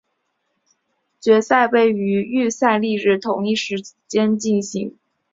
[1.19, 3.75] 决赛则于预赛翌日同一时
[4.07, 4.97] 间进行。